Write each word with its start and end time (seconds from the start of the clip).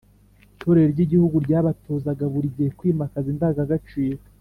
itorero 0.53 0.87
ry’igihugu, 0.93 1.35
ryabatozaga 1.45 2.23
buri 2.33 2.47
gihe 2.55 2.69
kwimakaza 2.77 3.27
indangagaciro 3.33 4.19